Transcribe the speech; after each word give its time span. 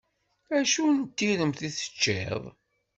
Acu 0.57 0.83
n 0.97 0.99
tiremt 1.17 1.59
i 1.67 1.69
teččiḍ? 1.75 2.43